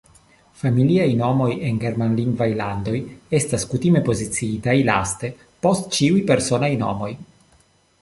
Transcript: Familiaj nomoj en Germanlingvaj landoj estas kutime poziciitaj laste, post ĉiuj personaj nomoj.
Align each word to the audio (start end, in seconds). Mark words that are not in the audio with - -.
Familiaj 0.61 1.09
nomoj 1.19 1.49
en 1.67 1.77
Germanlingvaj 1.83 2.49
landoj 2.63 2.95
estas 3.41 3.67
kutime 3.75 4.03
poziciitaj 4.11 4.77
laste, 4.91 5.33
post 5.67 5.89
ĉiuj 5.99 6.29
personaj 6.35 6.75
nomoj. 6.85 7.17